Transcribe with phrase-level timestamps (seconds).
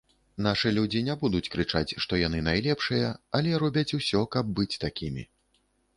[0.45, 3.11] Нашы людзі не будуць крычаць, што яны найлепшыя,
[3.41, 5.23] але робяць усё, каб быць такімі.